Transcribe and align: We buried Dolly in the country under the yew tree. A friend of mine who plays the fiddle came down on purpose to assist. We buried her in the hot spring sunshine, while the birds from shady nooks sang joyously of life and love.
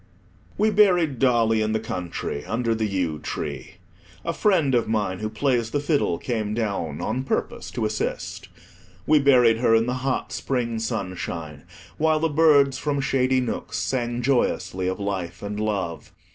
We 0.57 0.71
buried 0.71 1.19
Dolly 1.19 1.61
in 1.61 1.73
the 1.73 1.79
country 1.79 2.43
under 2.45 2.73
the 2.73 2.87
yew 2.87 3.19
tree. 3.19 3.75
A 4.25 4.33
friend 4.33 4.73
of 4.73 4.87
mine 4.87 5.19
who 5.19 5.29
plays 5.29 5.69
the 5.69 5.79
fiddle 5.79 6.17
came 6.17 6.55
down 6.55 6.99
on 7.01 7.21
purpose 7.21 7.69
to 7.69 7.85
assist. 7.85 8.49
We 9.05 9.19
buried 9.19 9.57
her 9.57 9.75
in 9.75 9.85
the 9.85 9.93
hot 10.01 10.31
spring 10.31 10.79
sunshine, 10.79 11.65
while 11.99 12.19
the 12.19 12.29
birds 12.29 12.79
from 12.79 12.99
shady 12.99 13.41
nooks 13.41 13.77
sang 13.77 14.23
joyously 14.23 14.87
of 14.87 14.99
life 14.99 15.43
and 15.43 15.59
love. 15.59 16.11